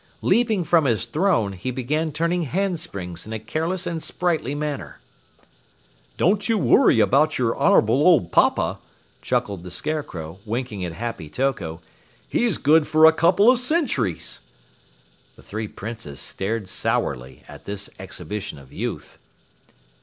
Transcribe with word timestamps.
Leaping 0.23 0.63
from 0.63 0.85
his 0.85 1.05
throne, 1.05 1.53
he 1.53 1.69
began 1.69 2.11
turning 2.11 2.41
handsprings 2.41 3.27
in 3.27 3.33
a 3.33 3.39
careless 3.39 3.85
and 3.85 4.01
sprightly 4.01 4.55
manner. 4.55 4.99
"Don't 6.17 6.49
you 6.49 6.57
worry 6.57 6.99
about 6.99 7.37
your 7.37 7.55
honorable 7.55 8.01
old 8.01 8.31
papa," 8.31 8.79
chuckled 9.21 9.63
the 9.63 9.69
Scarecrow, 9.69 10.39
winking 10.43 10.83
at 10.83 10.93
Happy 10.93 11.29
Toko. 11.29 11.81
"He's 12.27 12.57
good 12.57 12.87
for 12.87 13.05
a 13.05 13.13
couple 13.13 13.51
of 13.51 13.59
centuries!" 13.59 14.41
The 15.35 15.43
three 15.43 15.67
Princes 15.67 16.19
stared 16.19 16.67
sourly 16.67 17.43
at 17.47 17.65
this 17.65 17.87
exhibition 17.99 18.57
of 18.57 18.73
youth. 18.73 19.19